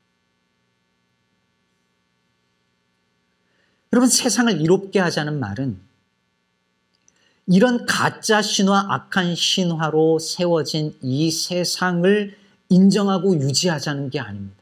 여러분 3.93 4.10
세상을 4.10 4.60
이롭게 4.60 5.00
하자는 5.00 5.39
말은 5.39 5.80
이런 7.48 7.86
가짜 7.86 8.42
신화, 8.42 8.88
악한 8.90 9.36
신화로 9.36 10.20
세워진 10.20 10.98
이 11.02 11.30
세상을 11.30 12.38
인정하고 12.70 13.36
유지하자는 13.36 14.10
게 14.10 14.20
아닙니다. 14.20 14.56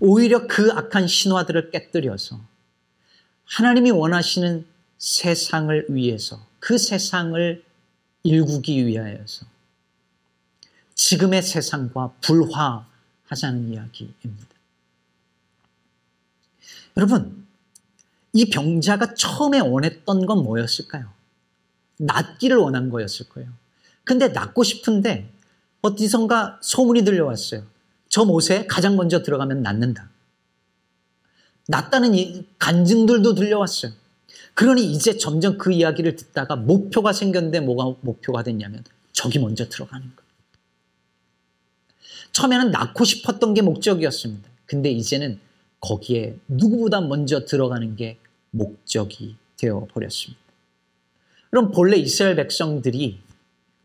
오히려 0.00 0.46
그 0.46 0.70
악한 0.72 1.08
신화들을 1.08 1.70
깨뜨려서 1.70 2.40
하나님이 3.44 3.90
원하시는 3.90 4.66
세상을 4.98 5.86
위해서 5.88 6.46
그 6.58 6.76
세상을 6.76 7.64
일구기 8.22 8.86
위하여서 8.86 9.46
지금의 10.94 11.42
세상과 11.42 12.12
불화하자는 12.20 13.72
이야기입니다. 13.72 14.48
여러분, 16.96 17.46
이 18.32 18.48
병자가 18.50 19.14
처음에 19.14 19.60
원했던 19.60 20.26
건 20.26 20.42
뭐였을까요? 20.42 21.10
낫기를 21.98 22.56
원한 22.56 22.90
거였을 22.90 23.28
거예요. 23.28 23.50
근데 24.04 24.28
낫고 24.28 24.62
싶은데 24.62 25.30
어디선가 25.82 26.58
소문이 26.62 27.04
들려왔어요. 27.04 27.64
저 28.08 28.24
못에 28.24 28.66
가장 28.66 28.96
먼저 28.96 29.22
들어가면 29.22 29.62
낫는다. 29.62 30.10
낫다는 31.68 32.46
간증들도 32.58 33.34
들려왔어요. 33.34 33.92
그러니 34.54 34.84
이제 34.92 35.16
점점 35.16 35.58
그 35.58 35.72
이야기를 35.72 36.16
듣다가 36.16 36.56
목표가 36.56 37.12
생겼는데 37.12 37.60
뭐가 37.60 37.98
목표가 38.00 38.42
됐냐면 38.42 38.84
저기 39.12 39.38
먼저 39.38 39.68
들어가는 39.68 40.04
거예요. 40.04 40.30
처음에는 42.32 42.70
낳고 42.70 43.04
싶었던 43.04 43.54
게 43.54 43.62
목적이었습니다. 43.62 44.48
근데 44.66 44.90
이제는 44.90 45.40
거기에 45.80 46.36
누구보다 46.48 47.00
먼저 47.00 47.44
들어가는 47.44 47.96
게 47.96 48.18
목적이 48.50 49.36
되어 49.56 49.86
버렸습니다. 49.92 50.40
그럼 51.50 51.72
본래 51.72 51.96
이스라엘 51.96 52.36
백성들이 52.36 53.20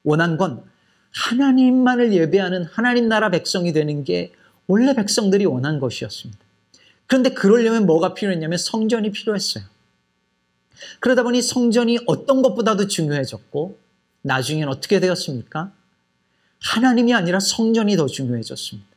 원한 0.03 0.38
건 0.38 0.63
하나님만을 1.12 2.13
예배하는 2.13 2.65
하나님 2.65 3.08
나라 3.08 3.29
백성이 3.29 3.73
되는 3.73 4.03
게 4.03 4.34
원래 4.67 4.93
백성들이 4.93 5.45
원한 5.45 5.79
것이었습니다. 5.79 6.39
그런데 7.08 7.29
그러려면 7.34 7.86
뭐가 7.86 8.13
필요했냐면 8.13 8.58
성전이 8.58 9.12
필요했어요. 9.12 9.63
그러다 10.99 11.23
보니 11.23 11.41
성전이 11.41 11.99
어떤 12.05 12.41
것보다도 12.41 12.88
중요해졌고 12.88 13.79
나중엔 14.21 14.67
어떻게 14.67 14.99
되었습니까? 14.99 15.71
하나님이 16.62 17.13
아니라 17.13 17.39
성전이 17.39 17.95
더 17.95 18.08
중요해졌습니다. 18.08 18.94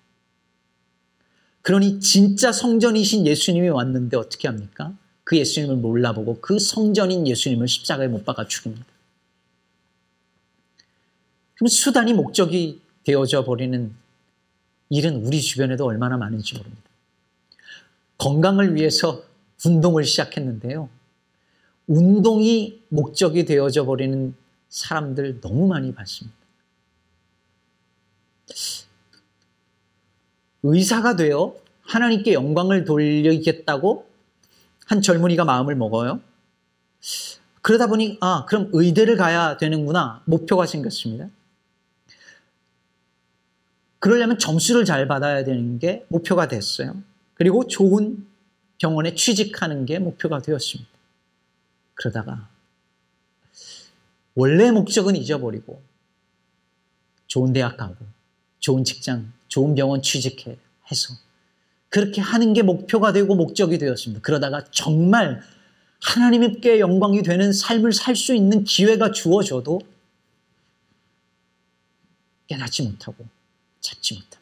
그러니 1.62 2.00
진짜 2.00 2.52
성전이신 2.52 3.26
예수님이 3.26 3.68
왔는데 3.68 4.16
어떻게 4.16 4.48
합니까? 4.48 4.94
그 5.24 5.36
예수님을 5.36 5.76
몰라보고 5.76 6.40
그 6.40 6.58
성전인 6.58 7.26
예수님을 7.26 7.68
십자가에 7.68 8.08
못 8.08 8.24
박아 8.24 8.48
죽입니다. 8.48 8.86
그럼 11.54 11.68
수단이 11.68 12.14
목적이 12.14 12.80
되어져 13.04 13.44
버리는 13.44 13.92
일은 14.90 15.16
우리 15.26 15.40
주변에도 15.40 15.84
얼마나 15.84 16.16
많은지 16.16 16.54
모릅니다. 16.54 16.82
건강을 18.16 18.74
위해서 18.74 19.22
운동을 19.64 20.04
시작했는데요. 20.04 20.88
운동이 21.86 22.82
목적이 22.88 23.44
되어져 23.44 23.84
버리는 23.84 24.34
사람들 24.68 25.40
너무 25.40 25.66
많이 25.66 25.92
봤습니다. 25.92 26.36
의사가 30.70 31.16
되어 31.16 31.54
하나님께 31.82 32.34
영광을 32.34 32.84
돌리겠다고 32.84 34.06
한 34.86 35.02
젊은이가 35.02 35.44
마음을 35.44 35.74
먹어요. 35.74 36.20
그러다 37.62 37.86
보니 37.86 38.18
아 38.20 38.44
그럼 38.46 38.68
의대를 38.72 39.16
가야 39.16 39.56
되는구나 39.56 40.22
목표가 40.26 40.66
생겼습니다. 40.66 41.28
그러려면 43.98 44.38
점수를 44.38 44.84
잘 44.84 45.08
받아야 45.08 45.44
되는 45.44 45.78
게 45.78 46.04
목표가 46.08 46.48
됐어요. 46.48 46.94
그리고 47.34 47.66
좋은 47.66 48.26
병원에 48.78 49.14
취직하는 49.14 49.86
게 49.86 49.98
목표가 49.98 50.40
되었습니다. 50.40 50.90
그러다가 51.94 52.48
원래 54.34 54.70
목적은 54.70 55.16
잊어버리고 55.16 55.82
좋은 57.26 57.52
대학 57.52 57.76
가고 57.76 58.06
좋은 58.60 58.84
직장, 58.84 59.32
좋은 59.48 59.74
병원 59.74 60.02
취직해 60.02 60.56
해서 60.90 61.14
그렇게 61.88 62.20
하는 62.20 62.52
게 62.52 62.62
목표가 62.62 63.12
되고 63.12 63.34
목적이 63.34 63.78
되었습니다. 63.78 64.20
그러다가 64.22 64.64
정말 64.70 65.42
하나님께 66.00 66.80
영광이 66.80 67.22
되는 67.22 67.52
삶을 67.52 67.92
살 67.92 68.14
수 68.14 68.34
있는 68.34 68.64
기회가 68.64 69.10
주어져도 69.10 69.80
깨닫지 72.46 72.82
못하고 72.82 73.26
찾지 73.80 74.14
못합니다. 74.14 74.38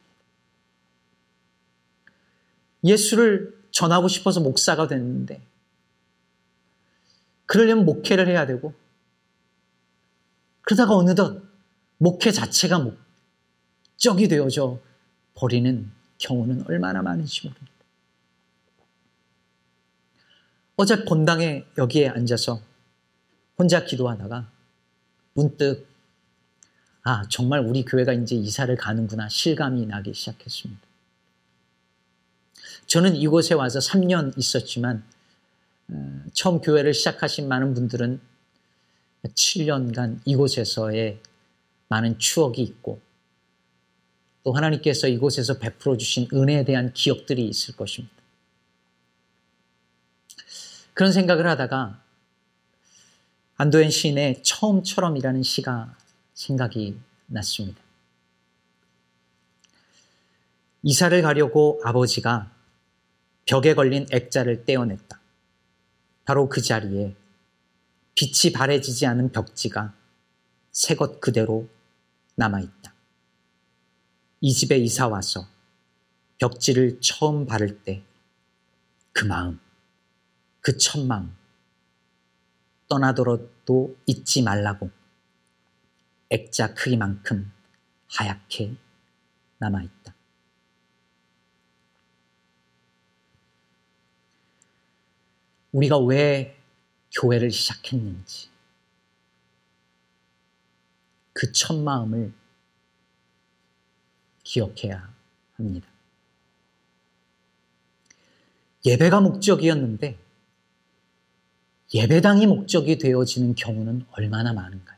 예수를 2.84 3.56
전하고 3.70 4.08
싶어서 4.08 4.40
목사가 4.40 4.86
됐는데 4.86 5.40
그러려면 7.46 7.84
목회를 7.84 8.28
해야 8.28 8.46
되고 8.46 8.74
그러다가 10.62 10.94
어느덧 10.96 11.42
목회 11.98 12.30
자체가 12.32 12.78
목적이 12.80 14.28
되어져 14.28 14.80
버리는 15.36 15.90
경우는 16.18 16.64
얼마나 16.66 17.02
많은지 17.02 17.46
모릅니다. 17.46 17.72
어제 20.76 21.04
본당에 21.04 21.64
여기에 21.78 22.08
앉아서 22.08 22.60
혼자 23.58 23.84
기도하다가 23.84 24.50
문득 25.34 25.86
아, 27.02 27.22
정말 27.28 27.60
우리 27.60 27.84
교회가 27.84 28.12
이제 28.14 28.34
이사를 28.34 28.74
가는구나 28.76 29.28
실감이 29.28 29.86
나기 29.86 30.12
시작했습니다. 30.12 30.82
저는 32.86 33.14
이곳에 33.14 33.54
와서 33.54 33.78
3년 33.78 34.36
있었지만 34.36 35.04
어, 35.88 36.22
처음 36.32 36.60
교회를 36.60 36.92
시작하신 36.92 37.46
많은 37.46 37.74
분들은 37.74 38.20
7년간 39.24 40.20
이곳에서의 40.24 41.20
많은 41.88 42.18
추억이 42.18 42.60
있고 42.62 43.00
또 44.46 44.52
하나님께서 44.52 45.08
이곳에서 45.08 45.58
베풀어 45.58 45.96
주신 45.96 46.28
은혜에 46.32 46.64
대한 46.64 46.92
기억들이 46.92 47.48
있을 47.48 47.74
것입니다. 47.74 48.14
그런 50.94 51.12
생각을 51.12 51.48
하다가 51.48 52.00
안도현 53.56 53.90
시인의 53.90 54.44
처음처럼이라는 54.44 55.42
시가 55.42 55.96
생각이 56.34 56.96
났습니다. 57.26 57.82
이사를 60.84 61.20
가려고 61.22 61.80
아버지가 61.82 62.52
벽에 63.46 63.74
걸린 63.74 64.06
액자를 64.12 64.64
떼어냈다. 64.64 65.20
바로 66.24 66.48
그 66.48 66.62
자리에 66.62 67.16
빛이 68.14 68.52
바래지지 68.52 69.06
않은 69.06 69.32
벽지가 69.32 69.92
새것 70.70 71.20
그대로 71.20 71.68
남아있다. 72.36 72.75
이 74.40 74.52
집에 74.52 74.78
이사 74.78 75.08
와서 75.08 75.46
벽지를 76.38 77.00
처음 77.00 77.46
바를 77.46 77.82
때 77.82 78.04
그 79.18 79.24
마음, 79.24 79.58
그 80.60 80.76
첫마음 80.76 81.34
떠나더라도 82.86 83.96
잊지 84.04 84.42
말라고 84.42 84.90
액자 86.28 86.74
크기만큼 86.74 87.50
하얗게 88.08 88.76
남아있다. 89.58 90.14
우리가 95.72 95.98
왜 95.98 96.62
교회를 97.12 97.50
시작했는지 97.50 98.50
그 101.32 101.52
첫 101.52 101.74
마음을 101.78 102.34
기억해야 104.56 105.12
합니다. 105.54 105.86
예배가 108.86 109.20
목적이었는데 109.20 110.18
예배당이 111.92 112.46
목적이 112.46 112.98
되어지는 112.98 113.54
경우는 113.54 114.06
얼마나 114.12 114.52
많은가요? 114.52 114.96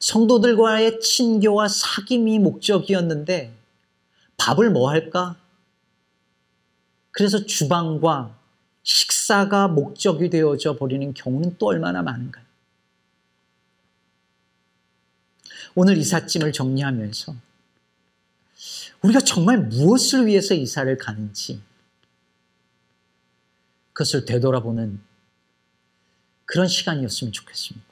성도들과의 0.00 1.00
친교와 1.00 1.66
사귐이 1.66 2.40
목적이었는데 2.40 3.54
밥을 4.36 4.70
뭐 4.70 4.90
할까? 4.90 5.36
그래서 7.12 7.46
주방과 7.46 8.36
식사가 8.82 9.68
목적이 9.68 10.30
되어져 10.30 10.76
버리는 10.76 11.14
경우는 11.14 11.56
또 11.58 11.68
얼마나 11.68 12.02
많은가요? 12.02 12.44
오늘 15.74 15.96
이삿짐을 15.98 16.52
정리하면서 16.52 17.34
우리가 19.02 19.20
정말 19.20 19.58
무엇을 19.58 20.26
위해서 20.26 20.54
이사를 20.54 20.96
가는지 20.96 21.60
그것을 23.92 24.24
되돌아보는 24.24 25.00
그런 26.46 26.68
시간이었으면 26.68 27.32
좋겠습니다. 27.32 27.86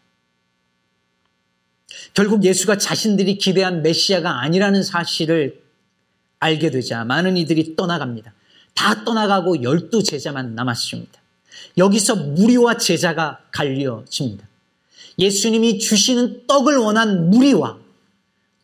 결국 2.15 2.45
예수가 2.45 2.79
자신들이 2.79 3.39
기대한 3.39 3.83
메시아가 3.83 4.41
아니라는 4.43 4.83
사실을 4.83 5.63
알게 6.39 6.71
되자 6.71 7.05
많은 7.05 7.37
이들이 7.37 7.77
떠나갑니다. 7.77 8.35
다 8.75 9.05
떠나가고 9.05 9.63
열두 9.63 10.03
제자만 10.03 10.55
남았습니다. 10.55 11.21
여기서 11.79 12.17
무리와 12.17 12.79
제자가 12.79 13.45
갈려집니다. 13.51 14.47
예수님이 15.19 15.79
주시는 15.79 16.47
떡을 16.47 16.77
원한 16.77 17.31
무리와 17.31 17.81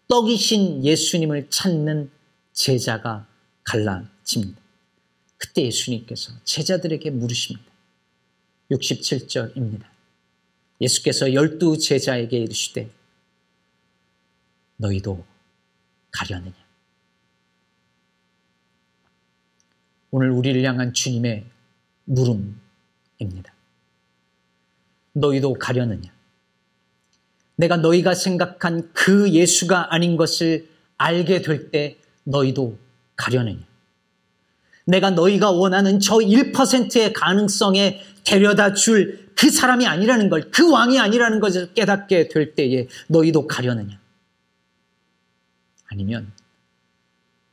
떡이신 0.09 0.85
예수님을 0.85 1.51
찾는 1.51 2.11
제자가 2.53 3.27
갈라집니다. 3.65 4.61
그때 5.37 5.63
예수님께서 5.63 6.33
제자들에게 6.45 7.11
물으십니다. 7.11 7.69
67절입니다. 8.71 9.85
예수께서 10.81 11.33
열두 11.33 11.79
제자에게 11.79 12.39
이르시되 12.39 12.91
너희도 14.77 15.25
가려느냐? 16.11 16.55
오늘 20.11 20.31
우리를 20.31 20.63
향한 20.65 20.95
주님의 20.95 21.45
물음입니다. 22.05 23.55
너희도 25.13 25.55
가려느냐? 25.55 26.18
내가 27.59 27.77
너희가 27.77 28.15
생각한 28.15 28.91
그 28.93 29.31
예수가 29.31 29.93
아닌 29.93 30.17
것을 30.17 30.69
알게 30.97 31.43
될 31.43 31.71
때 31.71 31.99
너희도 32.25 32.79
가려느냐? 33.17 33.59
내가 34.87 35.11
너희가 35.11 35.51
원하는 35.51 36.01
저 36.01 36.15
1%의 36.17 37.13
가능성에 37.13 38.01
데려다 38.25 38.75
줄 38.75 39.29
그 39.39 39.51
사람이 39.51 39.87
아니라는 39.87 40.31
걸, 40.31 40.51
그 40.51 40.69
왕이 40.69 40.99
아니라는 40.99 41.39
것을 41.39 41.73
깨닫게 41.73 42.27
될 42.27 42.57
때에 42.57 42.89
너희도 43.07 43.47
가려느냐? 43.47 43.97
아니면 45.87 46.33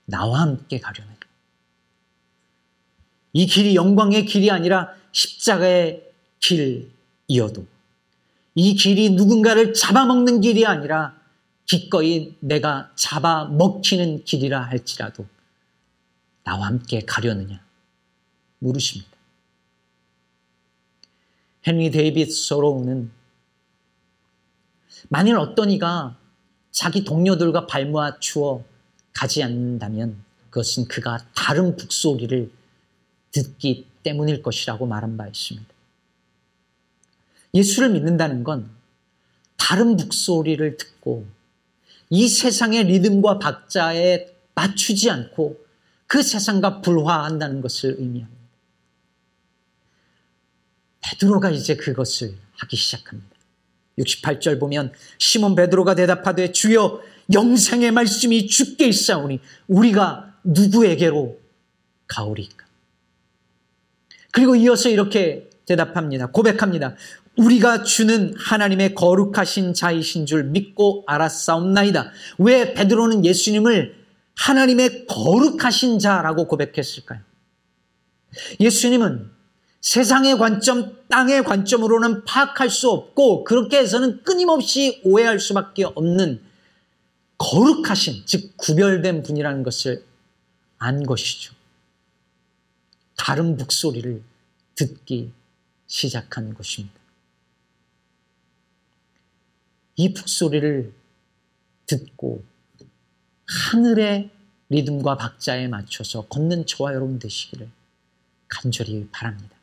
나와 0.06 0.42
함께 0.42 0.80
가려느냐? 0.80 1.16
이 3.34 3.46
길이 3.46 3.76
영광의 3.76 4.26
길이 4.26 4.50
아니라 4.50 4.96
십자가의 5.12 6.10
길이어도 6.40 7.68
이 8.56 8.76
길이 8.76 9.10
누군가를 9.12 9.74
잡아먹는 9.74 10.42
길이 10.42 10.66
아니라 10.66 11.20
기꺼이 11.66 12.38
내가 12.40 12.92
잡아먹히는 12.96 14.24
길이라 14.24 14.62
할지라도 14.62 15.26
나와 16.44 16.68
함께 16.68 17.02
가려느냐 17.02 17.62
물으십니다. 18.60 19.12
헨리 21.68 21.92
데이빗 21.92 22.32
소로우는 22.32 23.12
만일 25.10 25.38
어떤 25.38 25.72
이가 25.72 26.18
자기 26.72 27.04
동료들과 27.04 27.68
발모아 27.68 28.20
추어 28.20 28.64
가지 29.14 29.44
않는다면 29.44 30.24
그것은 30.50 30.88
그가 30.88 31.18
다른 31.34 31.76
북소리를 31.76 32.52
듣기 33.32 33.88
때문일 34.04 34.42
것이라고 34.42 34.86
말한 34.86 35.18
바 35.18 35.28
있습니다. 35.28 35.75
예수를 37.56 37.90
믿는다는 37.90 38.44
건 38.44 38.70
다른 39.58 39.98
북소리를 39.98 40.78
듣고 40.78 41.26
이 42.10 42.28
세상의 42.28 42.84
리듬과 42.84 43.40
박자에 43.40 44.28
맞추지 44.54 45.10
않고 45.10 45.66
그 46.08 46.22
세상과 46.22 46.82
불화한다는 46.82 47.62
것을 47.62 47.96
의미합니다. 47.98 48.36
베드로가 51.02 51.50
이제 51.52 51.76
그것을 51.76 52.36
하기 52.58 52.76
시작합니다. 52.76 53.36
68절 53.98 54.60
보면 54.60 54.92
시몬 55.18 55.56
베드로가 55.56 55.96
대답하되 55.96 56.52
주여 56.52 57.02
영생의 57.34 57.92
말씀이 57.92 58.48
죽게 58.48 58.88
있사오니 58.88 59.40
우리가 59.68 60.36
누구에게로 60.44 61.40
가오리까? 62.08 62.66
그리고 64.32 64.56
이어서 64.56 64.90
이렇게 64.90 65.50
대답합니다. 65.66 66.28
고백합니다. 66.28 66.96
우리가 67.38 67.84
주는 67.84 68.34
하나님의 68.38 68.96
거룩하신 68.96 69.74
자이신 69.74 70.26
줄 70.26 70.46
믿고 70.46 71.04
알았사옵나이다. 71.08 72.12
왜 72.40 72.74
베드로는 72.74 73.26
예수님을 73.26 74.06
하나님의 74.36 75.08
거룩하신 75.08 76.00
자라고 76.00 76.48
고백했을까요? 76.48 77.20
예수님은 78.60 79.32
세상의 79.82 80.38
관점, 80.38 80.98
땅의 81.10 81.44
관점으로는 81.44 82.26
파악할 82.26 82.70
수 82.70 82.90
없고 82.90 83.44
그렇게 83.44 83.78
해서는 83.78 84.24
끊임없이 84.24 85.02
오해할 85.04 85.40
수밖에 85.40 85.84
없는 85.84 86.42
거룩하신, 87.38 88.24
즉 88.26 88.58
구별된 88.58 89.24
분이라는 89.24 89.64
것을 89.64 90.04
안 90.80 91.04
것이죠. 91.04 91.54
다른 93.16 93.58
북소리를 93.58 94.24
듣기 94.76 95.32
시작한 95.88 96.54
것입니다. 96.54 96.95
이 99.96 100.14
북소리를 100.14 100.94
듣고 101.86 102.44
하늘의 103.48 104.30
리듬과 104.70 105.18
박자에 105.18 105.68
맞춰서 105.68 106.28
걷는 106.28 106.66
저와 106.66 106.94
여러분 106.94 107.20
되시기를 107.20 107.70
간절히 108.48 109.08
바랍니다. 109.12 109.56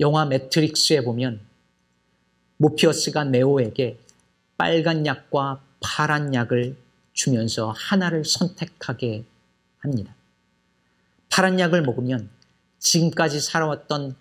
영화 0.00 0.24
매트릭스에 0.26 1.02
보면 1.02 1.40
모피어스가 2.58 3.24
네오에게 3.24 3.98
빨간 4.56 5.06
약과 5.06 5.62
파란 5.80 6.34
약을 6.34 6.76
주면서 7.12 7.72
하나를 7.72 8.24
선택하게 8.24 9.24
합니다. 9.78 10.14
파란 11.30 11.58
약을 11.58 11.82
먹으면 11.82 12.28
지금까지 12.78 13.40
살아왔던 13.40 14.16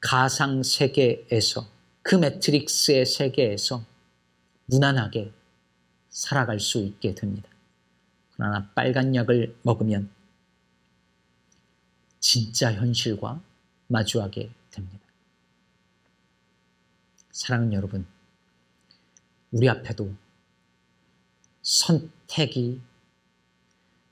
가상 0.00 0.62
세계에서 0.62 1.66
그 2.02 2.16
매트릭스의 2.16 3.06
세계에서 3.06 3.84
무난하게 4.66 5.32
살아갈 6.08 6.60
수 6.60 6.78
있게 6.78 7.14
됩니다. 7.14 7.48
그러나 8.32 8.70
빨간 8.74 9.14
약을 9.14 9.56
먹으면 9.62 10.10
진짜 12.20 12.72
현실과 12.72 13.42
마주하게 13.88 14.50
됩니다. 14.70 14.98
사랑하는 17.30 17.72
여러분, 17.72 18.06
우리 19.50 19.68
앞에도 19.68 20.14
선택이 21.62 22.80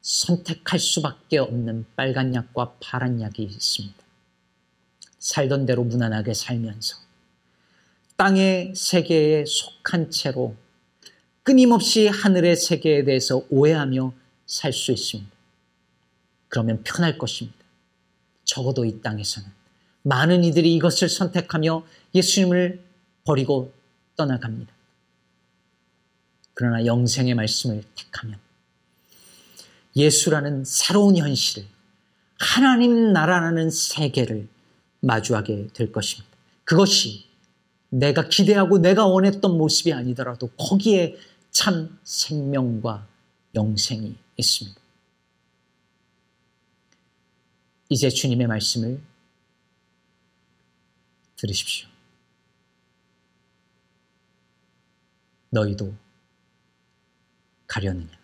선택할 0.00 0.78
수밖에 0.78 1.38
없는 1.38 1.86
빨간 1.94 2.34
약과 2.34 2.76
파란 2.80 3.20
약이 3.20 3.42
있습니다. 3.42 3.98
살던 5.18 5.66
대로 5.66 5.84
무난하게 5.84 6.34
살면서 6.34 7.09
땅의 8.20 8.74
세계에 8.76 9.46
속한 9.46 10.10
채로 10.10 10.54
끊임없이 11.42 12.06
하늘의 12.06 12.54
세계에 12.54 13.02
대해서 13.04 13.46
오해하며 13.48 14.12
살 14.44 14.74
수 14.74 14.92
있습니다. 14.92 15.30
그러면 16.48 16.82
편할 16.84 17.16
것입니다. 17.16 17.56
적어도 18.44 18.84
이 18.84 19.00
땅에서는 19.00 19.48
많은 20.02 20.44
이들이 20.44 20.74
이것을 20.74 21.08
선택하며 21.08 21.82
예수님을 22.14 22.84
버리고 23.24 23.72
떠나갑니다. 24.16 24.70
그러나 26.52 26.84
영생의 26.84 27.34
말씀을 27.34 27.82
택하면 27.94 28.38
예수라는 29.96 30.66
새로운 30.66 31.16
현실을 31.16 31.66
하나님 32.38 33.14
나라라는 33.14 33.70
세계를 33.70 34.46
마주하게 35.00 35.68
될 35.72 35.90
것입니다. 35.90 36.28
그것이 36.64 37.29
내가 37.90 38.28
기대하고 38.28 38.78
내가 38.78 39.06
원했던 39.06 39.56
모습이 39.56 39.92
아니더라도 39.92 40.48
거기에 40.56 41.16
참 41.50 41.98
생명과 42.04 43.06
영생이 43.54 44.16
있습니다. 44.36 44.80
이제 47.88 48.08
주님의 48.08 48.46
말씀을 48.46 49.02
들으십시오. 51.36 51.88
너희도 55.50 55.92
가려느냐? 57.66 58.19